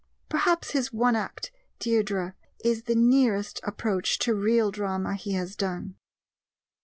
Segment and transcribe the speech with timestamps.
[0.29, 2.33] Perhaps his one act Deirdre
[2.65, 5.95] is the nearest approach to real drama he has done.